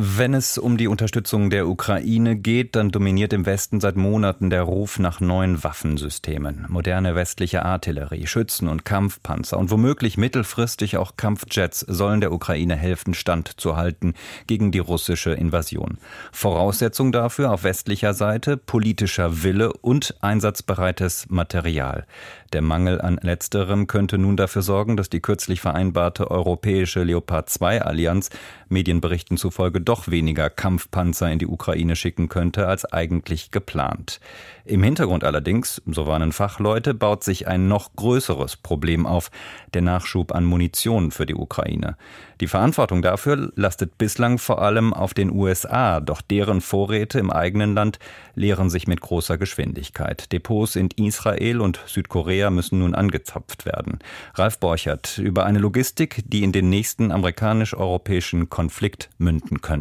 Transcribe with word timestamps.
Wenn 0.00 0.32
es 0.32 0.58
um 0.58 0.76
die 0.76 0.86
Unterstützung 0.86 1.50
der 1.50 1.66
Ukraine 1.66 2.36
geht, 2.36 2.76
dann 2.76 2.92
dominiert 2.92 3.32
im 3.32 3.46
Westen 3.46 3.80
seit 3.80 3.96
Monaten 3.96 4.48
der 4.48 4.62
Ruf 4.62 5.00
nach 5.00 5.18
neuen 5.18 5.64
Waffensystemen. 5.64 6.66
Moderne 6.68 7.16
westliche 7.16 7.64
Artillerie, 7.64 8.28
Schützen 8.28 8.68
und 8.68 8.84
Kampfpanzer 8.84 9.58
und 9.58 9.72
womöglich 9.72 10.16
mittelfristig 10.16 10.98
auch 10.98 11.16
Kampfjets 11.16 11.80
sollen 11.80 12.20
der 12.20 12.30
Ukraine 12.30 12.76
helfen, 12.76 13.12
standzuhalten 13.12 14.14
gegen 14.46 14.70
die 14.70 14.78
russische 14.78 15.32
Invasion. 15.32 15.98
Voraussetzung 16.30 17.10
dafür 17.10 17.50
auf 17.50 17.64
westlicher 17.64 18.14
Seite 18.14 18.56
politischer 18.56 19.42
Wille 19.42 19.72
und 19.72 20.14
einsatzbereites 20.20 21.26
Material. 21.28 22.06
Der 22.52 22.62
Mangel 22.62 23.00
an 23.00 23.18
letzterem 23.20 23.88
könnte 23.88 24.16
nun 24.16 24.36
dafür 24.36 24.62
sorgen, 24.62 24.96
dass 24.96 25.10
die 25.10 25.20
kürzlich 25.20 25.60
vereinbarte 25.60 26.30
europäische 26.30 27.02
Leopard 27.02 27.50
2 27.50 27.82
Allianz 27.82 28.30
Medienberichten 28.68 29.36
zufolge 29.36 29.80
doch 29.88 30.08
weniger 30.08 30.50
Kampfpanzer 30.50 31.30
in 31.30 31.38
die 31.38 31.46
Ukraine 31.46 31.96
schicken 31.96 32.28
könnte 32.28 32.68
als 32.68 32.84
eigentlich 32.84 33.50
geplant. 33.50 34.20
Im 34.68 34.82
Hintergrund 34.82 35.24
allerdings, 35.24 35.80
so 35.86 36.06
warnen 36.06 36.32
Fachleute, 36.32 36.92
baut 36.92 37.24
sich 37.24 37.48
ein 37.48 37.68
noch 37.68 37.96
größeres 37.96 38.56
Problem 38.56 39.06
auf, 39.06 39.30
der 39.72 39.80
Nachschub 39.80 40.34
an 40.34 40.44
Munition 40.44 41.10
für 41.10 41.24
die 41.24 41.34
Ukraine. 41.34 41.96
Die 42.42 42.48
Verantwortung 42.48 43.00
dafür 43.00 43.50
lastet 43.56 43.96
bislang 43.96 44.36
vor 44.36 44.60
allem 44.60 44.92
auf 44.92 45.14
den 45.14 45.32
USA, 45.32 46.00
doch 46.00 46.20
deren 46.20 46.60
Vorräte 46.60 47.18
im 47.18 47.30
eigenen 47.30 47.74
Land 47.74 47.98
leeren 48.34 48.68
sich 48.68 48.86
mit 48.86 49.00
großer 49.00 49.38
Geschwindigkeit. 49.38 50.30
Depots 50.32 50.76
in 50.76 50.90
Israel 50.96 51.62
und 51.62 51.80
Südkorea 51.86 52.50
müssen 52.50 52.80
nun 52.80 52.94
angezapft 52.94 53.64
werden. 53.64 54.00
Ralf 54.34 54.58
Borchert 54.58 55.16
über 55.16 55.46
eine 55.46 55.58
Logistik, 55.58 56.22
die 56.26 56.44
in 56.44 56.52
den 56.52 56.68
nächsten 56.68 57.10
amerikanisch-europäischen 57.10 58.50
Konflikt 58.50 59.08
münden 59.16 59.62
könnte. 59.62 59.77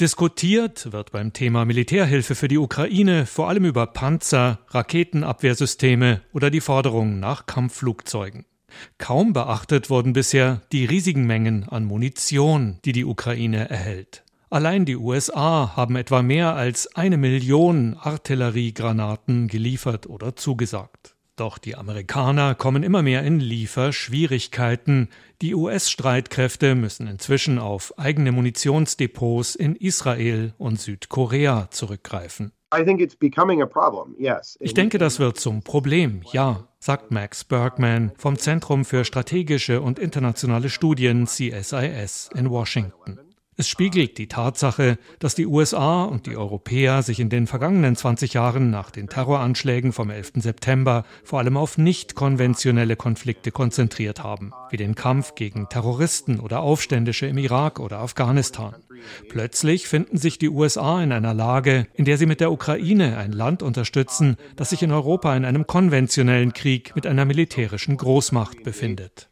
Diskutiert 0.00 0.92
wird 0.92 1.12
beim 1.12 1.32
Thema 1.32 1.64
Militärhilfe 1.64 2.34
für 2.34 2.48
die 2.48 2.58
Ukraine 2.58 3.26
vor 3.26 3.48
allem 3.48 3.64
über 3.64 3.86
Panzer, 3.86 4.58
Raketenabwehrsysteme 4.68 6.22
oder 6.32 6.50
die 6.50 6.60
Forderung 6.60 7.20
nach 7.20 7.46
Kampfflugzeugen. 7.46 8.44
Kaum 8.98 9.32
beachtet 9.32 9.90
wurden 9.90 10.12
bisher 10.12 10.62
die 10.72 10.86
riesigen 10.86 11.26
Mengen 11.26 11.68
an 11.68 11.84
Munition, 11.84 12.78
die 12.84 12.92
die 12.92 13.04
Ukraine 13.04 13.68
erhält. 13.68 14.24
Allein 14.50 14.84
die 14.84 14.96
USA 14.96 15.76
haben 15.76 15.96
etwa 15.96 16.22
mehr 16.22 16.54
als 16.54 16.94
eine 16.94 17.16
Million 17.16 17.96
Artilleriegranaten 17.98 19.48
geliefert 19.48 20.06
oder 20.06 20.36
zugesagt. 20.36 21.14
Doch 21.42 21.58
die 21.58 21.74
Amerikaner 21.74 22.54
kommen 22.54 22.84
immer 22.84 23.02
mehr 23.02 23.24
in 23.24 23.40
Lieferschwierigkeiten. 23.40 25.08
Die 25.40 25.56
US-Streitkräfte 25.56 26.76
müssen 26.76 27.08
inzwischen 27.08 27.58
auf 27.58 27.98
eigene 27.98 28.30
Munitionsdepots 28.30 29.56
in 29.56 29.74
Israel 29.74 30.54
und 30.56 30.80
Südkorea 30.80 31.66
zurückgreifen. 31.72 32.52
Ich 34.60 34.74
denke, 34.74 34.98
das 34.98 35.18
wird 35.18 35.40
zum 35.40 35.62
Problem, 35.64 36.20
ja, 36.30 36.68
sagt 36.78 37.10
Max 37.10 37.42
Bergman 37.42 38.12
vom 38.16 38.38
Zentrum 38.38 38.84
für 38.84 39.04
strategische 39.04 39.80
und 39.80 39.98
internationale 39.98 40.70
Studien 40.70 41.26
CSIS 41.26 42.30
in 42.36 42.50
Washington. 42.50 43.31
Es 43.54 43.68
spiegelt 43.68 44.16
die 44.16 44.28
Tatsache, 44.28 44.98
dass 45.18 45.34
die 45.34 45.46
USA 45.46 46.04
und 46.04 46.26
die 46.26 46.38
Europäer 46.38 47.02
sich 47.02 47.20
in 47.20 47.28
den 47.28 47.46
vergangenen 47.46 47.96
20 47.96 48.32
Jahren 48.32 48.70
nach 48.70 48.90
den 48.90 49.08
Terroranschlägen 49.08 49.92
vom 49.92 50.08
11. 50.08 50.32
September 50.36 51.04
vor 51.22 51.38
allem 51.38 51.58
auf 51.58 51.76
nicht 51.76 52.14
konventionelle 52.14 52.96
Konflikte 52.96 53.50
konzentriert 53.50 54.22
haben, 54.22 54.52
wie 54.70 54.78
den 54.78 54.94
Kampf 54.94 55.34
gegen 55.34 55.68
Terroristen 55.68 56.40
oder 56.40 56.60
Aufständische 56.60 57.26
im 57.26 57.36
Irak 57.36 57.78
oder 57.78 57.98
Afghanistan. 57.98 58.74
Plötzlich 59.28 59.86
finden 59.86 60.16
sich 60.16 60.38
die 60.38 60.48
USA 60.48 61.02
in 61.02 61.12
einer 61.12 61.34
Lage, 61.34 61.86
in 61.92 62.06
der 62.06 62.16
sie 62.16 62.26
mit 62.26 62.40
der 62.40 62.52
Ukraine 62.52 63.18
ein 63.18 63.32
Land 63.32 63.62
unterstützen, 63.62 64.36
das 64.56 64.70
sich 64.70 64.82
in 64.82 64.92
Europa 64.92 65.36
in 65.36 65.44
einem 65.44 65.66
konventionellen 65.66 66.54
Krieg 66.54 66.94
mit 66.94 67.06
einer 67.06 67.26
militärischen 67.26 67.98
Großmacht 67.98 68.62
befindet. 68.62 69.28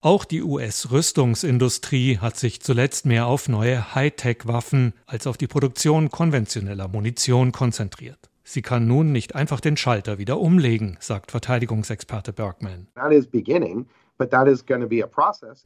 Auch 0.00 0.24
die 0.24 0.42
US-Rüstungsindustrie 0.42 2.18
hat 2.18 2.36
sich 2.36 2.60
zuletzt 2.60 3.06
mehr 3.06 3.26
auf 3.26 3.48
neue 3.48 3.94
Hightech-Waffen 3.94 4.94
als 5.06 5.26
auf 5.26 5.36
die 5.36 5.48
Produktion 5.48 6.10
konventioneller 6.10 6.88
Munition 6.88 7.52
konzentriert. 7.52 8.30
Sie 8.44 8.62
kann 8.62 8.86
nun 8.86 9.10
nicht 9.10 9.34
einfach 9.34 9.60
den 9.60 9.76
Schalter 9.76 10.18
wieder 10.18 10.38
umlegen, 10.38 10.98
sagt 11.00 11.32
Verteidigungsexperte 11.32 12.32
Bergman. 12.32 12.86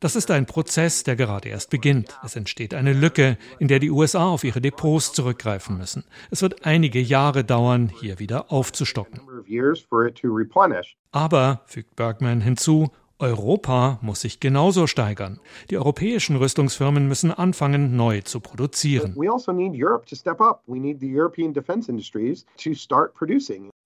Das 0.00 0.16
ist 0.16 0.30
ein 0.30 0.46
Prozess, 0.46 1.04
der 1.04 1.14
gerade 1.14 1.48
erst 1.48 1.70
beginnt. 1.70 2.18
Es 2.24 2.36
entsteht 2.36 2.74
eine 2.74 2.92
Lücke, 2.92 3.38
in 3.58 3.68
der 3.68 3.78
die 3.78 3.90
USA 3.90 4.26
auf 4.26 4.44
ihre 4.44 4.60
Depots 4.60 5.12
zurückgreifen 5.12 5.78
müssen. 5.78 6.04
Es 6.30 6.42
wird 6.42 6.64
einige 6.66 7.00
Jahre 7.00 7.44
dauern, 7.44 7.92
hier 8.00 8.18
wieder 8.18 8.50
aufzustocken. 8.50 9.20
Aber, 11.12 11.62
fügt 11.66 11.96
Bergman 11.96 12.40
hinzu, 12.40 12.90
Europa 13.20 13.98
muss 14.00 14.22
sich 14.22 14.40
genauso 14.40 14.86
steigern. 14.86 15.40
Die 15.68 15.76
europäischen 15.76 16.36
Rüstungsfirmen 16.36 17.06
müssen 17.06 17.30
anfangen, 17.30 17.94
neu 17.96 18.22
zu 18.22 18.40
produzieren. 18.40 19.10
Also 19.10 19.20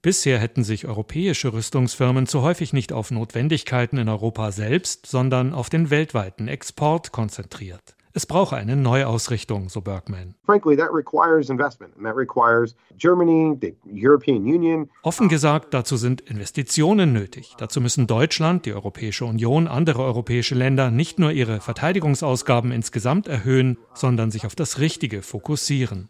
Bisher 0.03 0.39
hätten 0.39 0.65
sich 0.65 0.87
europäische 0.87 1.53
Rüstungsfirmen 1.53 2.27
zu 2.27 2.43
häufig 2.43 2.73
nicht 2.73 2.93
auf 2.93 3.11
Notwendigkeiten 3.11 3.99
in 3.99 4.09
Europa 4.09 4.53
selbst, 4.53 5.07
sondern 5.07 5.53
auf 5.53 5.71
den 5.71 5.91
weltweiten 5.91 6.47
Export 6.47 7.11
konzentriert. 7.11 7.97
Es 8.17 8.27
brauche 8.27 8.55
eine 8.55 8.77
Neuausrichtung, 8.77 9.69
so 9.69 9.81
Bergman. 9.81 10.37
Offen 15.03 15.29
gesagt, 15.29 15.75
dazu 15.75 15.97
sind 15.97 16.21
Investitionen 16.21 17.13
nötig. 17.13 17.55
Dazu 17.59 17.81
müssen 17.81 18.07
Deutschland, 18.07 18.67
die 18.67 18.73
Europäische 18.73 19.25
Union, 19.25 19.67
andere 19.67 20.05
europäische 20.05 20.55
Länder 20.55 20.93
nicht 20.93 21.19
nur 21.19 21.33
ihre 21.33 21.61
Verteidigungsausgaben 21.61 22.71
insgesamt 22.71 23.27
erhöhen, 23.27 23.79
sondern 23.95 24.31
sich 24.31 24.47
auf 24.47 24.55
das 24.55 24.79
Richtige 24.79 25.23
fokussieren. 25.23 26.09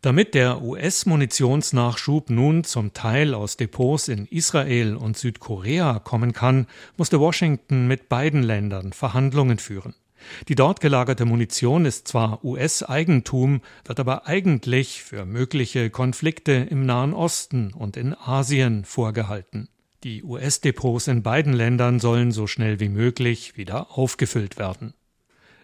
Damit 0.00 0.34
der 0.34 0.62
US-Munitionsnachschub 0.62 2.30
nun 2.30 2.64
zum 2.64 2.94
Teil 2.94 3.34
aus 3.34 3.58
Depots 3.58 4.08
in 4.08 4.24
Israel 4.24 4.96
und 4.96 5.18
Südkorea 5.18 5.98
kommen 5.98 6.32
kann, 6.32 6.66
musste 6.96 7.20
Washington 7.20 7.86
mit 7.88 8.08
beiden 8.08 8.42
Ländern 8.42 8.94
Verhandlungen 8.94 9.58
führen. 9.58 9.94
Die 10.48 10.54
dort 10.54 10.80
gelagerte 10.80 11.24
Munition 11.24 11.84
ist 11.84 12.08
zwar 12.08 12.44
US-Eigentum, 12.44 13.60
wird 13.84 14.00
aber 14.00 14.26
eigentlich 14.26 15.02
für 15.02 15.24
mögliche 15.24 15.90
Konflikte 15.90 16.52
im 16.52 16.86
Nahen 16.86 17.14
Osten 17.14 17.72
und 17.72 17.96
in 17.96 18.14
Asien 18.14 18.84
vorgehalten. 18.84 19.68
Die 20.04 20.22
US-Depots 20.22 21.08
in 21.08 21.22
beiden 21.22 21.52
Ländern 21.52 22.00
sollen 22.00 22.30
so 22.30 22.46
schnell 22.46 22.80
wie 22.80 22.88
möglich 22.88 23.56
wieder 23.56 23.98
aufgefüllt 23.98 24.58
werden. 24.58 24.94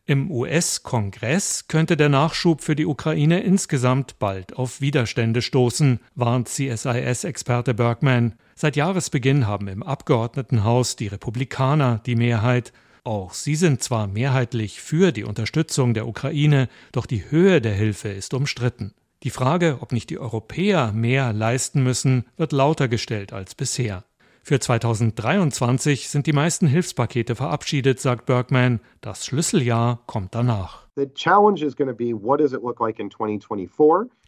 Im 0.05 0.33
US-Kongress 0.33 1.69
könnte 1.69 1.97
der 1.97 2.09
Nachschub 2.09 2.61
für 2.61 2.75
die 2.75 2.87
Ukraine 2.87 3.41
insgesamt 3.41 4.19
bald 4.19 4.57
auf 4.57 4.81
Widerstände 4.81 5.43
stoßen, 5.43 6.01
warnt 6.17 6.49
CSIS-Experte 6.49 7.73
Bergman. 7.73 8.35
Seit 8.57 8.75
Jahresbeginn 8.75 9.47
haben 9.47 9.69
im 9.69 9.85
Abgeordnetenhaus 9.85 10.97
die 10.97 11.07
Republikaner 11.07 12.01
die 12.05 12.17
Mehrheit 12.17 12.73
auch 13.05 13.35
sie 13.35 13.57
sind 13.57 13.83
zwar 13.83 14.07
mehrheitlich 14.07 14.81
für 14.81 15.13
die 15.13 15.25
Unterstützung 15.25 15.95
der 15.95 16.07
Ukraine, 16.07 16.69
doch 16.93 17.07
die 17.07 17.31
Höhe 17.31 17.61
der 17.61 17.75
Hilfe 17.75 18.09
ist 18.09 18.35
umstritten. 18.35 18.95
Die 19.23 19.31
Frage, 19.31 19.79
ob 19.81 19.93
nicht 19.93 20.11
die 20.11 20.19
Europäer 20.19 20.93
mehr 20.93 21.33
leisten 21.33 21.83
müssen, 21.83 22.27
wird 22.37 22.53
lauter 22.53 22.89
gestellt 22.89 23.33
als 23.33 23.55
bisher. 23.55 24.05
Für 24.45 24.59
2023 24.59 26.09
sind 26.09 26.27
die 26.27 26.33
meisten 26.33 26.67
Hilfspakete 26.67 27.37
verabschiedet, 27.37 28.01
sagt 28.01 28.27
Bergman. 28.27 28.81
Das 29.01 29.25
Schlüsseljahr 29.25 30.01
kommt 30.07 30.35
danach. 30.35 30.89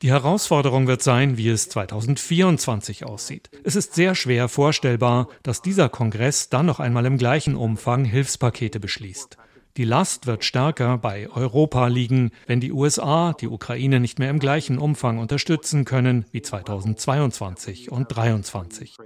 Die 0.02 0.10
Herausforderung 0.10 0.86
wird 0.86 1.02
sein, 1.02 1.36
wie 1.36 1.48
es 1.48 1.68
2024 1.68 3.04
aussieht. 3.04 3.50
Es 3.64 3.74
ist 3.74 3.94
sehr 3.94 4.14
schwer 4.14 4.48
vorstellbar, 4.48 5.26
dass 5.42 5.62
dieser 5.62 5.88
Kongress 5.88 6.48
dann 6.48 6.66
noch 6.66 6.78
einmal 6.78 7.06
im 7.06 7.18
gleichen 7.18 7.56
Umfang 7.56 8.04
Hilfspakete 8.04 8.78
beschließt. 8.78 9.36
Die 9.76 9.84
Last 9.84 10.28
wird 10.28 10.44
stärker 10.44 10.98
bei 10.98 11.28
Europa 11.28 11.88
liegen, 11.88 12.30
wenn 12.46 12.60
die 12.60 12.70
USA 12.70 13.32
die 13.32 13.48
Ukraine 13.48 13.98
nicht 13.98 14.20
mehr 14.20 14.30
im 14.30 14.38
gleichen 14.38 14.78
Umfang 14.78 15.18
unterstützen 15.18 15.84
können 15.84 16.26
wie 16.30 16.42
2022 16.42 17.90
und 17.90 18.08
2023. 18.08 18.96